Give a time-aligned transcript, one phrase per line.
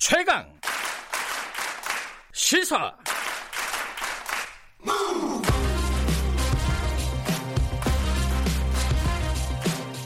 [0.00, 0.50] 최강
[2.32, 2.90] 시사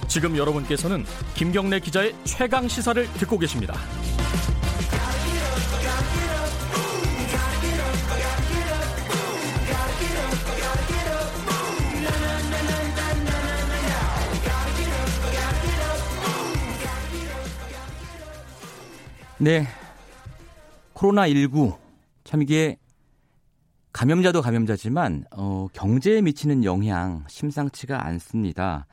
[0.08, 1.04] 지금 여러분께서는
[1.36, 3.74] 김경래 기자의 최강 시사를 듣고 계십니다.
[19.38, 19.83] 네.
[20.94, 21.78] 코로나19
[22.24, 22.78] 참 이게
[23.92, 28.86] 감염자도 감염자지만 어, 경제에 미치는 영향 심상치가 않습니다.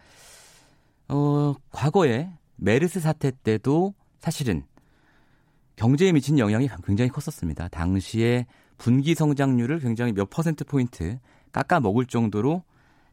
[1.07, 4.63] 어, 과거에 메르스 사태 때도 사실은
[5.75, 7.67] 경제에 미친 영향이 굉장히 컸었습니다.
[7.69, 8.45] 당시에
[8.77, 11.17] 분기 성장률을 굉장히 몇 퍼센트 포인트
[11.51, 12.63] 깎아 먹을 정도로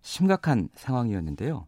[0.03, 1.67] 심각한 상황이었는데요.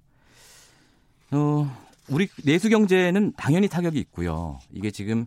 [1.33, 1.77] 어,
[2.11, 4.59] 우리 내수 경제는 당연히 타격이 있고요.
[4.71, 5.27] 이게 지금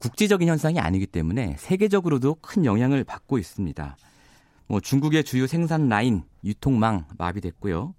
[0.00, 3.96] 국제적인 현상이 아니기 때문에 세계적으로도 큰 영향을 받고 있습니다.
[4.66, 7.94] 뭐 중국의 주요 생산 라인, 유통망 마비됐고요.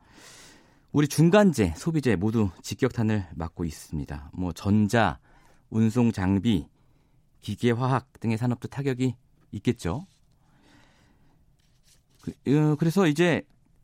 [0.92, 4.32] 우리 중간재, 소비재 모두 직격탄을 맞고 있습니다.
[4.34, 5.20] 뭐 전자,
[5.70, 6.68] 운송 장비,
[7.40, 9.16] 기계 화학 등의 산업도 타격이
[9.52, 10.06] 있겠죠.
[12.22, 13.44] 그, 어, 그래서 이제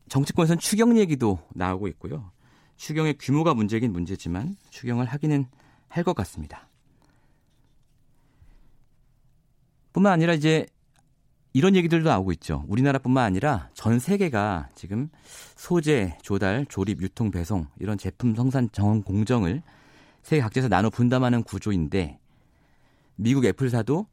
[0.10, 2.32] 정치권에서는 추경 얘기도 나오고 있고요.
[2.78, 5.46] 추경의 규모가 문제긴 문제지만 추경을 하기는
[5.90, 6.68] 할 것 같습니다.
[9.98, 10.68] 뿐만 아니라 이제
[11.54, 12.64] 이런 얘기들도 나오고 있죠.
[12.68, 15.10] 우리나라뿐만 아니라 전 세계가 지금
[15.56, 19.64] 소재, 조달, 조립, 유통, 배송 이런 제품 생산 정원 공정을
[20.22, 22.20] 세계 각지에서 나눠 분담하는 구조인데
[23.16, 24.06] 미국 애플사도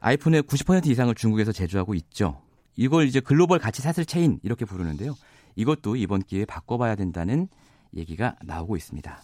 [0.00, 2.42] 아이폰의 90% 이상을 중국에서 제조하고 있죠.
[2.74, 5.14] 이걸 이제 글로벌 가치 사슬 체인 이렇게 부르는데요.
[5.54, 7.46] 이것도 이번 기회에 바꿔봐야 된다는
[7.94, 9.22] 얘기가 나오고 있습니다.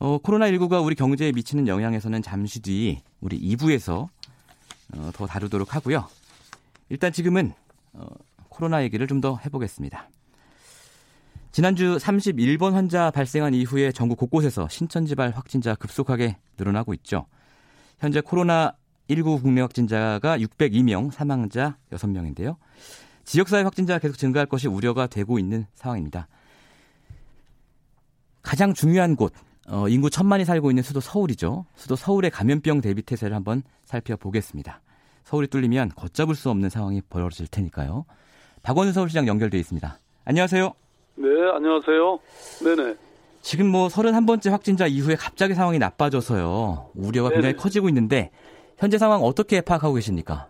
[0.00, 4.08] 어, 코로나19가 우리 경제에 미치는 영향에서는 잠시 뒤 우리 2부에서
[4.94, 6.08] 어, 더 다루도록 하고요.
[6.88, 7.52] 일단 지금은
[7.92, 8.06] 어,
[8.48, 10.08] 코로나 얘기를 좀 더 해보겠습니다.
[11.50, 17.26] 지난주 31번 환자 발생한 이후에 전국 곳곳에서 신천지발 확진자 급속하게 늘어나고 있죠.
[17.98, 22.56] 현재 코로나19 국내 확진자가 602명, 사망자 6명인데요.
[23.24, 26.28] 지역사회 확진자가 계속 증가할 것이 우려가 되고 있는 상황입니다.
[28.42, 29.32] 가장 중요한 곳,
[29.70, 31.66] 어, 인구 천만이 살고 있는 수도 서울이죠.
[31.76, 34.80] 수도 서울의 감염병 대비 태세를 한번 살펴보겠습니다.
[35.24, 38.06] 서울이 뚫리면 걷잡을 수 없는 상황이 벌어질 테니까요.
[38.62, 39.98] 박원순 서울시장 연결돼 있습니다.
[40.24, 40.72] 안녕하세요.
[41.16, 42.18] 네, 안녕하세요.
[42.64, 42.96] 네네.
[43.42, 46.90] 지금 뭐 31번째 확진자 이후에 갑자기 상황이 나빠져서요.
[46.94, 47.56] 우려가 굉장히.
[47.56, 48.30] 커지고 있는데
[48.78, 50.48] 현재 상황 어떻게 파악하고 계십니까?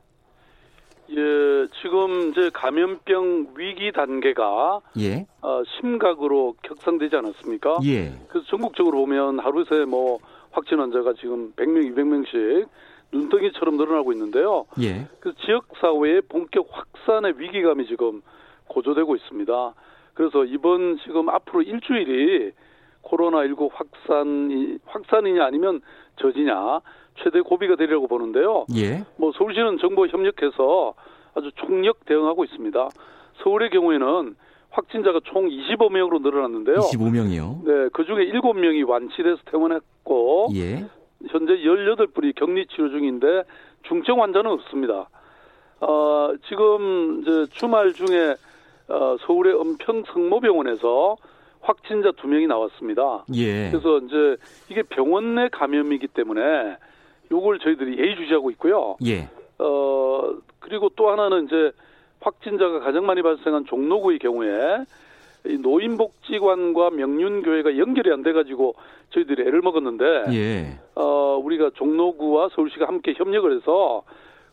[1.19, 5.27] 예, 지금 이제 감염병 위기 단계가 예.
[5.43, 7.79] 어, 심각으로 격상되지 않았습니까?
[7.85, 8.13] 예.
[8.29, 10.19] 그래서 전국적으로 보면 하루 새 뭐
[10.51, 12.67] 확진 환자가 지금 100명, 200명씩
[13.13, 14.67] 눈덩이처럼 늘어나고 있는데요.
[14.83, 15.07] 예.
[15.21, 18.23] 그 지역 사회의 본격 확산의 위기감이 지금
[18.69, 19.75] 고조되고 있습니다.
[20.15, 22.53] 그래서 이번 지금 앞으로 일주일이
[23.03, 25.81] 코로나19 확산이 확산이냐 아니면
[26.21, 26.81] 저지냐
[27.23, 28.67] 최대 고비가 되리라고 보는데요.
[28.77, 29.05] 예.
[29.17, 30.95] 뭐 서울시는 정부와 협력해서
[31.35, 32.89] 아주 총력 대응하고 있습니다.
[33.43, 34.37] 서울의 경우에는
[34.71, 36.77] 확진자가 총 25명으로 늘어났는데요.
[36.77, 37.65] 25명이요?
[37.65, 40.87] 네, 그 중에 7명이 완치돼서 퇴원했고, 예.
[41.29, 43.43] 현재 18분이 격리 치료 중인데
[43.83, 45.09] 중증 환자는 없습니다.
[45.81, 48.35] 어, 지금 이제 주말 중에
[48.89, 51.17] 어, 서울의 은평 성모병원에서
[51.61, 53.25] 확진자 두 명이 나왔습니다.
[53.35, 53.71] 예.
[53.71, 54.37] 그래서 이제
[54.71, 56.77] 이게 병원 내 감염이기 때문에
[57.31, 58.97] 요걸 저희들이 예의주시하고 있고요.
[59.05, 59.29] 예.
[59.59, 61.73] 어 그리고 또 하나는 이제
[62.21, 64.85] 확진자가 가장 많이 발생한 종로구의 경우에
[65.47, 68.75] 이 노인복지관과 명륜교회가 연결이 안 돼가지고
[69.11, 70.79] 저희들이 애를 먹었는데 예.
[70.95, 74.03] 어 우리가 종로구와 서울시가 함께 협력을 해서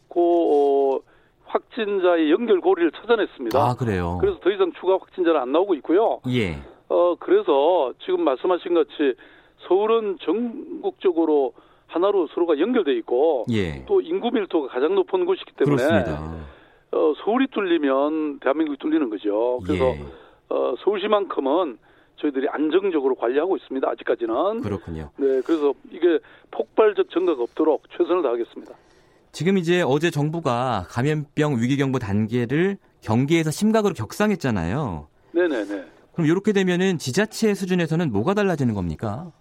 [0.10, 1.00] 그 어,
[1.46, 3.60] 확진자의 연결 고리를 찾아냈습니다.
[3.60, 4.18] 아 그래요.
[4.22, 6.22] 그래서 더 이상 추가 확진자는 안 나오고 있고요.
[6.30, 6.58] 예.
[6.90, 9.16] 어 그래서 지금 말씀하신 같이
[9.68, 11.54] 서울은 전국적으로
[11.88, 13.86] 하나로 서로가 연결돼 있고 예.
[13.86, 15.84] 또 인구 밀도가 가장 높은 곳이기 때문에
[16.92, 19.60] 어, 서울이 뚫리면 대한민국이 뚫리는 거죠.
[19.66, 20.02] 그래서 예.
[20.50, 21.78] 어, 서울시만큼은
[22.18, 23.90] 저희들이 안정적으로 관리하고 있습니다.
[23.90, 24.62] 아직까지는.
[24.62, 25.10] 그렇군요.
[25.18, 26.20] 네, 그래서 이게
[26.52, 28.74] 폭발적 증가가 없도록 최선을 다하겠습니다.
[29.32, 35.08] 지금 이제 어제 정부가 감염병 위기경보 단계를 경계에서 심각으로 격상했잖아요.
[35.34, 35.86] 네네네.
[36.14, 39.34] 그럼 이렇게 되면은 지자체 수준에서는 뭐가 달라지는 겁니까?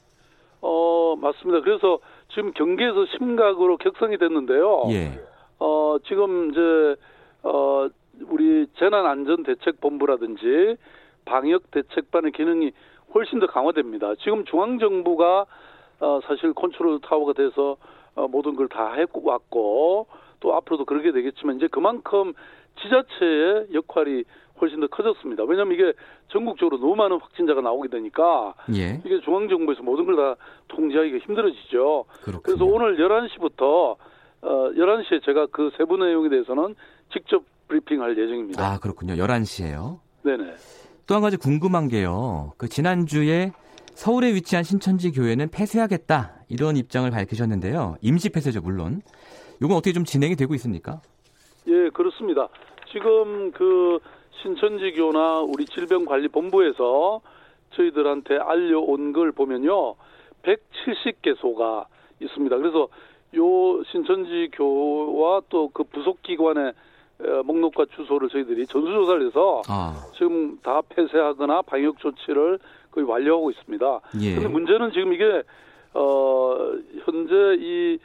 [0.61, 1.61] 어, 맞습니다.
[1.61, 2.01] 그래서
[2.35, 4.89] 지금 경계에서 심각으로 격상이 됐는데요.
[4.91, 5.21] 예.
[5.59, 6.97] 어, 지금 이제
[7.45, 7.89] 어,
[8.29, 10.77] 우리 재난안전대책본부라든지
[11.25, 12.73] 방역대책반의 기능이
[13.15, 14.15] 훨씬 더 강화됩니다.
[14.17, 15.47] 지금 중앙정부가
[16.01, 17.77] 어, 사실 컨트롤 타워가 돼서
[18.17, 20.07] 어, 모든 걸다 해왔고
[20.41, 22.35] 또 앞으로도 그러게 되겠지만 이제 그만큼
[22.83, 24.25] 지자체의 역할이
[24.61, 25.43] 훨씬 더 커졌습니다.
[25.45, 25.93] 왜냐하면 이게
[26.29, 29.01] 전국적으로 너무 많은 확진자가 나오게 되니까 예.
[29.05, 30.37] 이게 중앙정부에서 모든 걸 다
[30.69, 32.05] 통제하기가 힘들어지죠.
[32.23, 32.43] 그렇군요.
[32.43, 33.97] 그래서 오늘 11시부터
[34.43, 36.75] 어 11시에 제가 그 세부 내용에 대해서는
[37.13, 38.63] 직접 브리핑할 예정입니다.
[38.65, 39.15] 아, 그렇군요.
[39.15, 39.99] 11시에요.
[40.23, 40.55] 네네.
[41.07, 42.53] 또 한 가지 궁금한 게요.
[42.57, 43.51] 그 지난주에
[43.95, 47.97] 서울에 위치한 신천지 교회는 폐쇄하겠다 이런 입장을 밝히셨는데요.
[48.03, 49.01] 임시 폐쇄죠, 물론.
[49.61, 51.01] 이건 어떻게 좀 진행이 되고 있습니까?
[51.67, 52.49] 예, 그렇습니다.
[52.93, 53.99] 지금 그
[54.43, 57.21] 신천지교나 우리 질병관리본부에서
[57.77, 59.95] 저희들한테 알려온 걸 보면요.
[60.43, 61.87] 170개소가
[62.21, 62.57] 있습니다.
[62.57, 62.89] 그래서
[63.37, 66.73] 요 신천지교와 또 그 부속기관의
[67.21, 69.95] 어, 목록과 주소를 저희들이 전수조사를 해서 아.
[70.17, 72.59] 지금 다 폐쇄하거나 방역 조치를
[72.91, 74.01] 거의 완료하고 있습니다.
[74.21, 74.35] 예.
[74.35, 75.43] 근데 문제는 지금 이게
[75.95, 76.57] 어
[77.05, 77.99] 현재 이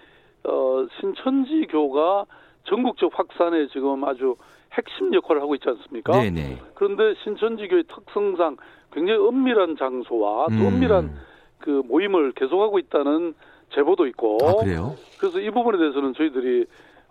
[0.43, 2.25] 어, 신천지교가
[2.65, 4.35] 전국적 확산에 지금 아주
[4.73, 6.21] 핵심 역할을 하고 있지 않습니까?
[6.21, 6.57] 네네.
[6.75, 8.57] 그런데 신천지교의 특성상
[8.93, 10.67] 굉장히 은밀한 장소와 또 음.
[10.67, 11.11] 은밀한
[11.59, 13.33] 그 모임을 계속하고 있다는
[13.73, 14.37] 제보도 있고.
[14.43, 14.95] 아, 그래요?
[15.19, 16.65] 그래서 이 부분에 대해서는 저희들이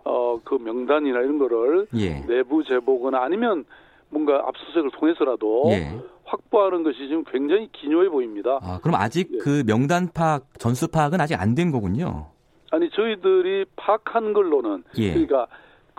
[0.05, 2.21] 어, 그 명단이나 이런 거를 예.
[2.25, 3.65] 내부 제보거나 아니면
[4.09, 5.99] 뭔가 압수수색을 통해서라도 예.
[6.25, 8.59] 확보하는 것이 지금 굉장히 기묘해 보입니다.
[8.61, 9.37] 아, 그럼 아직 예.
[9.37, 12.27] 그 명단 파악, 전수 파악은 아직 안 된 거군요.
[12.71, 15.09] 아니 저희들이 파악한 걸로는 예.
[15.13, 15.47] 그러니까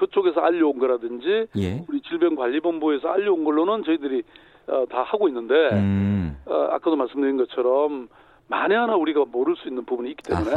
[0.00, 1.84] 그쪽에서 알려온 거라든지 예.
[1.86, 4.22] 우리 질병관리본부에서 알려온 걸로는 저희들이
[4.68, 6.38] 어, 다 하고 있는데 음.
[6.46, 8.08] 어, 아까도 말씀드린 것처럼
[8.48, 10.50] 만에 하나 우리가 모를 수 있는 부분이 있기 때문에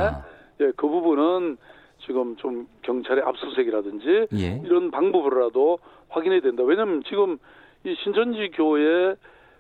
[0.62, 1.58] 예, 그 부분은
[2.06, 4.62] 지금 좀 경찰의 압수수색이라든지 예.
[4.64, 6.64] 이런 방법으로라도 확인해야 된다.
[6.64, 7.38] 왜냐하면 지금
[7.84, 9.16] 이 신천지 교회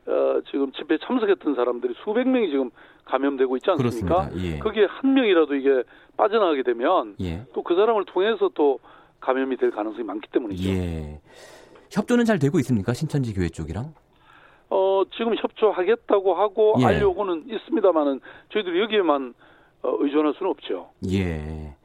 [0.05, 2.69] 어, 지금 집회 참석했던 사람들이 수백 명이 지금
[3.05, 4.29] 감염되고 있지 않습니까?
[4.37, 4.59] 예.
[4.59, 5.83] 거기에 한 명이라도 이게
[6.15, 7.43] 빠져나가게 되면 예.
[7.53, 8.79] 또그 사람을 통해서 또
[9.23, 10.69] 감염이 될 가능성이 많기 때문이죠.
[10.69, 11.21] 예.
[11.91, 12.93] 협조는 잘 되고 있습니까?
[12.93, 13.93] 신천지 교회 쪽이랑?
[14.69, 16.85] 어, 지금 협조하겠다고 하고 예.
[16.85, 18.19] 알려고는 있습니다만은
[18.51, 19.33] 저희들이 여기에만
[19.83, 20.89] 어, 의존할 수는 없죠.
[21.11, 21.75] 예.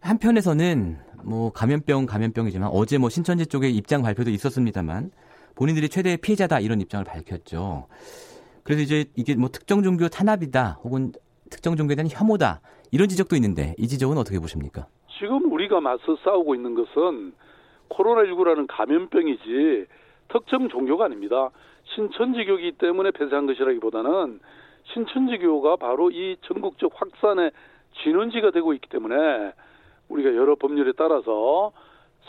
[0.00, 5.10] 한편에서는 뭐 감염병 감염병이지만 어제 뭐 신천지 쪽의 입장 발표도 있었습니다만
[5.54, 7.88] 본인들이 최대의 피해자다 이런 입장을 밝혔죠.
[8.62, 11.12] 그래서 이제 이게 뭐 특정 종교 탄압이다 혹은
[11.50, 12.60] 특정 종교에 대한 혐오다
[12.90, 14.86] 이런 지적도 있는데 이 지적은 어떻게 보십니까?
[15.18, 17.32] 지금 우리가 맞서 싸우고 있는 것은
[17.90, 19.86] 코로나19라는 감염병이지
[20.28, 21.50] 특정 종교가 아닙니다.
[21.94, 24.40] 신천지교이기 때문에 폐쇄한 것이라기보다는
[24.92, 27.52] 신천지교가 바로 이 전국적 확산의
[28.02, 29.14] 진원지가 되고 있기 때문에
[30.08, 31.72] 우리가 여러 법률에 따라서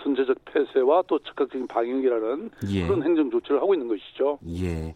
[0.03, 2.87] 선제적 폐쇄와 또 즉각적인 방역이라는 예.
[2.87, 4.39] 그런 행정 조치를 하고 있는 것이죠.
[4.47, 4.95] 예.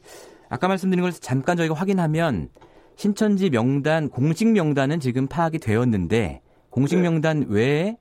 [0.49, 2.49] 아까 말씀드린 걸 잠깐 저희가 확인하면
[2.95, 6.41] 신천지 명단 공식 명단은 지금 파악이 되었는데
[6.71, 7.03] 공식 네.
[7.03, 7.97] 명단 외에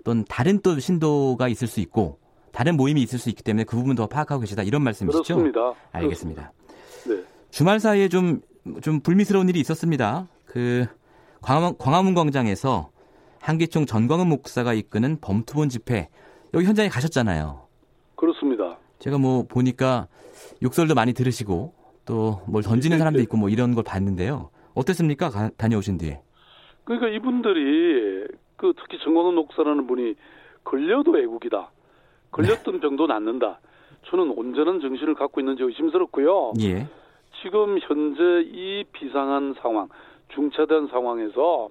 [0.00, 2.18] 어떤 다른 또 신도가 있을 수 있고
[2.52, 5.22] 다른 모임이 있을 수 있기 때문에 그 부분 더 파악하고 계시다 이런 말씀이시죠?
[5.22, 5.72] 그렇습니다.
[5.92, 6.52] 알겠습니다.
[7.06, 7.22] 네.
[7.50, 8.42] 주말 사이에 좀
[8.82, 10.28] 좀 불미스러운 일이 있었습니다.
[10.44, 10.86] 그
[11.40, 12.90] 광화문, 광화문 광장에서
[13.40, 16.08] 한기총 전광훈 목사가 이끄는 범투본 집회
[16.54, 17.66] 여기 현장에 가셨잖아요.
[18.16, 18.78] 그렇습니다.
[18.98, 20.08] 제가 뭐 보니까
[20.62, 21.72] 욕설도 많이 들으시고
[22.04, 23.22] 또 뭘 던지는 네, 사람도 네.
[23.22, 24.50] 있고 뭐 이런 걸 봤는데요.
[24.74, 25.30] 어땠습니까?
[25.30, 26.20] 가, 다녀오신 뒤에.
[26.88, 28.26] 그러니까 이분들이
[28.56, 30.14] 그 특히 정광훈 목사라는 분이
[30.64, 31.68] 걸려도 애국이다.
[32.30, 32.80] 걸렸던 네.
[32.80, 33.60] 병도 낫는다.
[34.06, 36.54] 저는 온전한 정신을 갖고 있는지 의심스럽고요.
[36.62, 36.88] 예.
[37.42, 39.88] 지금 현재 이 비상한 상황,
[40.28, 41.68] 중차대한 상황에서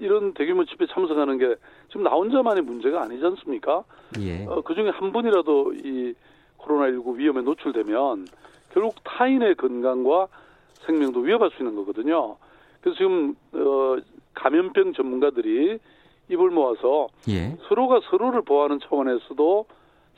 [0.00, 1.54] 이런 대규모 집회 참석하는 게
[1.88, 3.84] 지금 나 혼자만의 문제가 아니지 않습니까?
[4.20, 4.44] 예.
[4.44, 6.14] 어, 그 중에 한 분이라도 이
[6.58, 8.26] 코로나19 위험에 노출되면
[8.74, 10.28] 결국 타인의 건강과
[10.84, 12.36] 생명도 위협할 수 있는 거거든요.
[12.82, 13.96] 그래서 지금 어,
[14.36, 15.78] 감염병 전문가들이
[16.28, 17.56] 입을 모아서 예.
[17.68, 19.66] 서로가 서로를 보호하는 차원에서도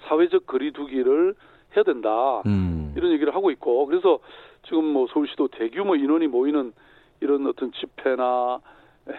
[0.06, 1.34] 사회적 거리두기를
[1.76, 2.42] 해야 된다.
[2.46, 2.92] 음.
[2.96, 4.18] 이런 얘기를 하고 있고 그래서
[4.66, 6.72] 지금 뭐 서울시도 대규모 인원이 모이는
[7.20, 8.60] 이런 어떤 집회나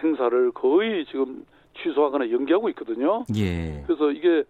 [0.02, 1.44] 행사를 거의 지금
[1.82, 3.24] 취소하거나 연기하고 있거든요.
[3.36, 3.82] 예.
[3.86, 4.44] 그래서 이게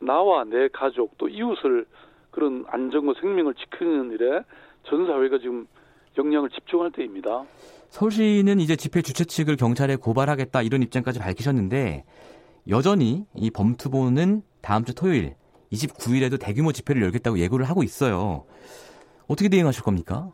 [0.00, 1.86] 나와 내 가족 또 이웃을
[2.30, 4.42] 그런 안전과 생명을 지키는 일에
[4.84, 5.66] 전 사회가 지금
[6.18, 7.44] 역량을 집중할 때입니다.
[7.94, 12.04] 서울시는 이제 집회 주최 측을 경찰에 고발하겠다 이런 입장까지 밝히셨는데
[12.68, 15.36] 여전히 이 범투보는 다음 주 토요일
[15.70, 18.46] 29일에도 대규모 집회를 열겠다고 예고를 하고 있어요.
[19.28, 20.32] 어떻게 대응하실 겁니까?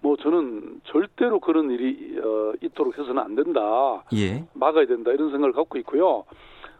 [0.00, 4.02] 뭐 저는 절대로 그런 일이 어, 있도록 해서는 안 된다.
[4.12, 4.44] 예.
[4.54, 6.24] 막아야 된다 이런 생각을 갖고 있고요.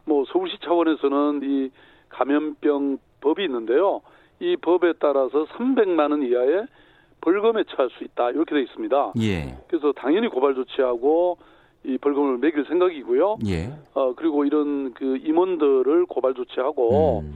[0.06, 1.70] 뭐 서울시 차원에서는 이
[2.08, 4.00] 감염병 법이 있는데요.
[4.40, 6.66] 이 법에 따라서 300만 원 이하의
[7.20, 9.12] 벌금에 처할 수 있다 이렇게 돼 있습니다.
[9.20, 9.56] 예.
[9.68, 11.38] 그래서 당연히 고발 조치하고
[11.84, 13.38] 이 벌금을 매길 생각이고요.
[13.46, 13.72] 예.
[13.94, 17.34] 어 그리고 이런 그 임원들을 고발 조치하고 음.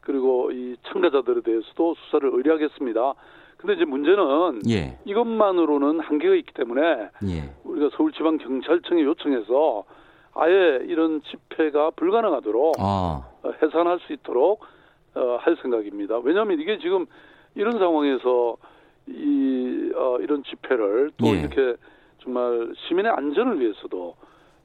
[0.00, 3.14] 그리고 이 참가자들에 대해서도 수사를 의뢰하겠습니다.
[3.56, 4.98] 근데 이제 문제는 예.
[5.04, 6.80] 이것만으로는 한계가 있기 때문에
[7.28, 7.54] 예.
[7.64, 9.84] 우리가 서울지방경찰청에 요청해서
[10.34, 13.28] 아예 이런 집회가 불가능하도록 아.
[13.42, 14.64] 어, 해산할 수 있도록
[15.14, 16.18] 어, 할 생각입니다.
[16.18, 17.06] 왜냐하면 이게 지금
[17.54, 18.56] 이런 상황에서
[19.06, 21.40] 이 어, 이런 집회를 또 예.
[21.40, 21.76] 이렇게
[22.22, 24.14] 정말 시민의 안전을 위해서도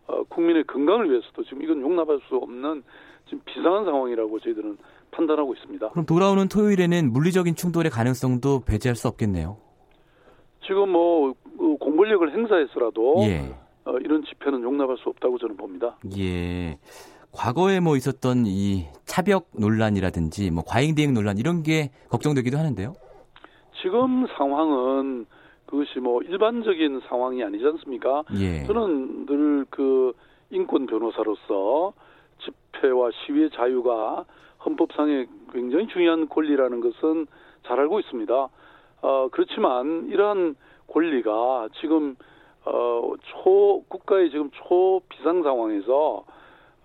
[0.08, 2.84] 어, 국민의 건강을 위해서도 지금 이건 용납할 수 없는
[3.26, 4.78] 지금 비상한 상황이라고 저희들은
[5.12, 5.90] 판단하고 있습니다.
[5.90, 9.58] 그럼 돌아오는 토요일에는 물리적인 충돌의 가능성도 배제할 수 없겠네요.
[10.66, 13.54] 지금 뭐그 공권력을 행사해서라도 예.
[13.86, 15.98] 어, 이런 집회는 용납할 수 없다고 저는 봅니다.
[16.18, 16.78] 예.
[17.32, 22.94] 과거에 뭐 있었던 이 차벽 논란이라든지 뭐 과잉 대응 논란 이런 게 걱정되기도 하는데요.
[23.82, 25.26] 지금 상황은
[25.66, 28.24] 그것이 뭐 일반적인 상황이 아니지 않습니까?
[28.40, 28.66] 예.
[28.66, 30.14] 저는 늘 그
[30.50, 31.94] 인권 변호사로서
[32.40, 34.24] 집회와 시위의 자유가
[34.64, 37.28] 헌법상의 굉장히 중요한 권리라는 것은
[37.66, 38.48] 잘 알고 있습니다.
[39.02, 40.56] 어, 그렇지만 이러한
[40.88, 42.16] 권리가 지금
[42.64, 46.24] 어, 초 국가의 지금 초 비상 상황에서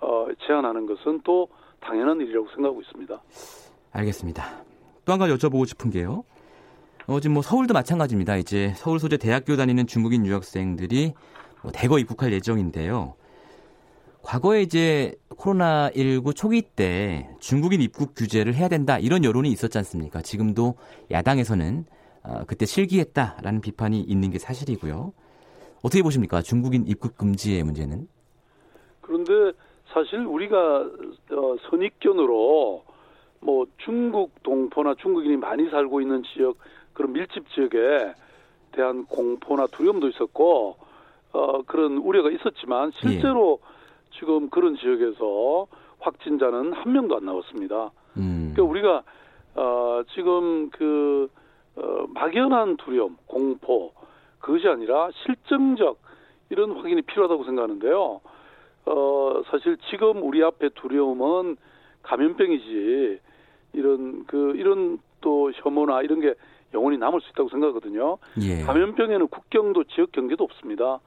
[0.00, 1.48] 어, 제한하는 것은 또
[1.80, 3.20] 당연한 일이라고 생각하고 있습니다.
[3.92, 4.44] 알겠습니다.
[5.04, 6.24] 또 한 가지 여쭤보고 싶은 게요.
[7.06, 8.36] 어, 지금 뭐 서울도 마찬가지입니다.
[8.36, 11.14] 이제 서울 소재 대학교 다니는 중국인 유학생들이
[11.62, 13.14] 뭐 대거 입국할 예정인데요.
[14.22, 20.22] 과거에 이제 코로나19 초기 때 중국인 입국 규제를 해야 된다 이런 여론이 있었지 않습니까?
[20.22, 20.76] 지금도
[21.10, 21.84] 야당에서는
[22.22, 25.12] 어, 그때 실기했다라는 비판이 있는 게 사실이고요.
[25.82, 26.40] 어떻게 보십니까?
[26.40, 28.06] 중국인 입국 금지의 문제는?
[29.00, 29.58] 그런데
[29.92, 30.56] 사실 우리가
[31.32, 32.84] 어, 선입견으로
[33.40, 36.56] 뭐 중국 동포나 중국인이 많이 살고 있는 지역
[36.92, 38.14] 그런 밀집 지역에
[38.72, 40.76] 대한 공포나 두려움도 있었고
[41.32, 44.18] 어, 그런 우려가 있었지만 실제로 예.
[44.18, 45.66] 지금 그런 지역에서
[46.00, 47.90] 확진자는 한 명도 안 나왔습니다.
[48.16, 48.52] 음.
[48.54, 49.02] 그러니까 우리가
[49.54, 51.28] 어, 지금 그
[51.76, 53.92] 어, 막연한 두려움, 공포
[54.40, 55.98] 그것이 아니라 실증적
[56.50, 58.20] 이런 확인이 필요하다고 생각하는데요.
[58.84, 61.56] 어, 사실 지금 우리 앞에 두려움은
[62.02, 63.20] 감염병이지
[63.74, 66.34] 이런 그 이런 또 혐오나 이런 게
[66.74, 68.18] 영원히 남을 수 있다고 생각하거든요.
[68.40, 68.62] 예.
[68.62, 71.00] 감염병에는 국경도 지역 경계도 없습니다.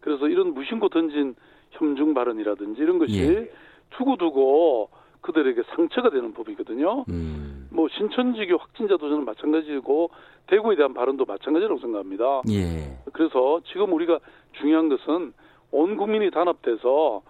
[0.00, 1.34] 그래서 이런 무심코 던진
[1.70, 3.50] 혐중 발언이라든지 이런 것이 예.
[3.90, 7.04] 두고두고 그들에게 상처가 되는 법이거든요.
[7.08, 7.68] 음.
[7.70, 10.10] 뭐 신천지교 확진자 도전은 마찬가지고
[10.46, 12.42] 대구에 대한 발언도 마찬가지라고 생각합니다.
[12.50, 12.98] 예.
[13.12, 14.20] 그래서 지금 우리가
[14.52, 15.32] 중요한 것은
[15.72, 17.22] 온 국민이 단합돼서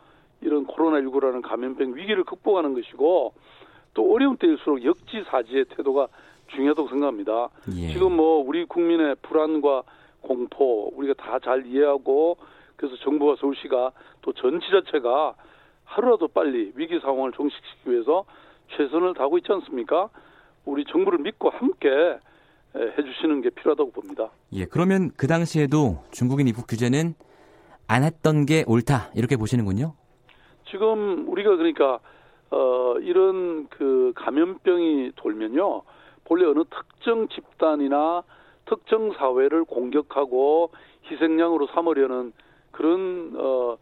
[0.42, 3.32] 이런 코로나19라는 감염병 위기를 극복하는 것이고
[3.94, 6.08] 또 어려운 때일수록 역지사지의 태도가
[6.48, 7.48] 중요하다고 생각합니다.
[7.76, 7.88] 예.
[7.92, 9.82] 지금 뭐 우리 국민의 불안과
[10.20, 12.36] 공포 우리가 다 잘 이해하고
[12.76, 15.34] 그래서 정부와 서울시가 또 전 지자체가
[15.84, 18.24] 하루라도 빨리 위기 상황을 종식시키기 위해서
[18.76, 20.08] 최선을 다하고 있지 않습니까?
[20.64, 21.88] 우리 정부를 믿고 함께
[22.74, 24.30] 해주시는 게 필요하다고 봅니다.
[24.52, 27.14] 예, 그러면 그 당시에도 중국인 입국 규제는
[27.86, 29.94] 안 했던 게 옳다 이렇게 보시는군요.
[30.68, 32.00] 지금 우리가 그러니까
[32.50, 35.82] 어, 이런 그 감염병이 돌면요,
[36.26, 38.22] 본래 어느 특정 집단이나
[38.66, 40.70] 특정 사회를 공격하고
[41.10, 42.32] 희생양으로 삼으려는
[42.72, 43.78] 그런 어,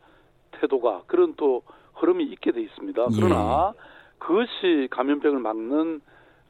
[0.53, 1.63] 태도가 그런 또
[1.95, 3.03] 흐름이 있게 돼 있습니다.
[3.03, 3.07] 예.
[3.17, 3.79] 그러나 예.
[4.19, 6.01] 그것이 감염병을 막는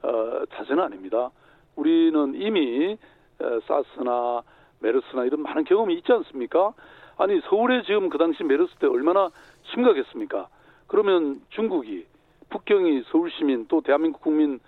[0.02, 1.30] 어, 자세는 아닙니다.
[1.76, 2.98] 우리는 이미
[3.40, 4.42] 어, 사스나
[4.80, 6.74] 메르스나 이런 많은 경험이 있지 않습니까?
[7.16, 9.30] 아니 서울에 지금 그 당시 메르스 때 얼마나
[9.72, 10.48] 심각했습니까?
[10.88, 12.06] 그러면 중국이
[12.50, 14.60] 북경이 서울 시민 또 대한민국 국민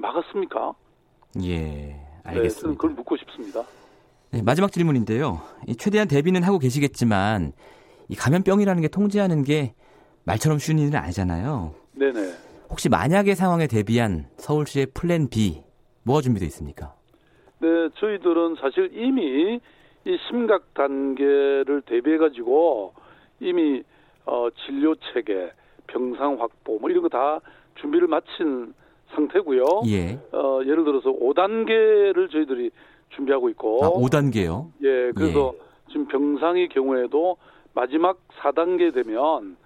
[0.00, 0.72] 막았습니까?
[1.42, 2.68] 예, 알겠습니다.
[2.68, 3.62] 네, 그걸 묻고 싶습니다.
[4.30, 5.40] 네, 마지막 질문인데요.
[5.78, 7.52] 최대한 대비는 하고 계시겠지만
[8.08, 9.74] 이 감염병이라는 게 통제하는 게
[10.24, 11.74] 말처럼 쉬운 일은 아니잖아요.
[11.94, 12.32] 네네.
[12.70, 15.62] 혹시 만약의 상황에 대비한 서울시의 플랜 B
[16.04, 16.94] 뭐가 준비되어 있습니까?
[17.60, 19.58] 네, 저희들은 사실 이미
[20.04, 22.94] 이 심각 단계를 대비해 가지고
[23.40, 23.82] 이미
[24.26, 25.50] 어, 진료 체계,
[25.86, 27.40] 병상 확보 뭐 이런 거 다
[27.80, 28.74] 준비를 마친
[29.14, 29.64] 상태고요.
[29.86, 30.18] 예.
[30.32, 32.70] 어, 예를 들어서 5단계를 저희들이
[33.10, 33.84] 준비하고 있고.
[33.84, 34.70] 아, 5단계요?
[34.82, 35.68] 예, 그래서 예.
[35.88, 37.36] 지금 병상의 경우에도
[37.74, 39.56] 마지막 4단계 되면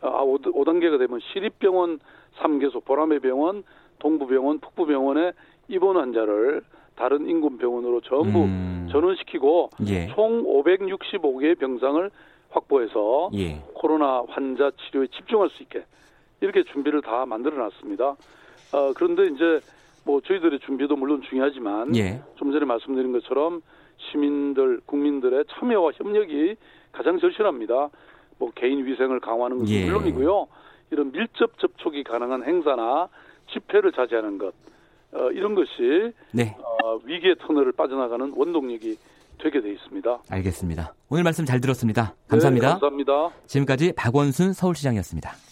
[0.00, 2.00] 아, 5, 5단계가 되면 시립병원
[2.40, 3.62] 3개소, 보라매 병원,
[3.98, 5.32] 동부병원, 북부병원에
[5.68, 6.62] 입원 환자를
[6.96, 8.88] 다른 인근 병원으로 전부 음.
[8.90, 10.08] 전원시키고 예.
[10.08, 12.10] 총 565개의 병상을
[12.50, 13.62] 확보해서 예.
[13.74, 15.84] 코로나 환자 치료에 집중할 수 있게
[16.40, 18.16] 이렇게 준비를 다 만들어 놨습니다.
[18.72, 19.60] 어, 그런데 이제
[20.04, 22.20] 뭐 저희들의 준비도 물론 중요하지만 예.
[22.36, 23.62] 좀 전에 말씀드린 것처럼
[24.10, 26.56] 시민들, 국민들의 참여와 협력이
[26.90, 27.90] 가장 절실합니다.
[28.38, 29.84] 뭐 개인 위생을 강화하는 것은 예.
[29.84, 30.48] 물론이고요.
[30.90, 33.08] 이런 밀접 접촉이 가능한 행사나
[33.52, 34.52] 집회를 자제하는 것
[35.12, 36.56] 어, 이런 것이 네.
[36.58, 38.96] 어, 위기의 터널을 빠져나가는 원동력이
[39.38, 40.18] 되게 돼 있습니다.
[40.30, 40.94] 알겠습니다.
[41.10, 42.14] 오늘 말씀 잘 들었습니다.
[42.28, 42.66] 감사합니다.
[42.66, 43.30] 네, 감사합니다.
[43.46, 45.51] 지금까지 박원순 서울시장이었습니다.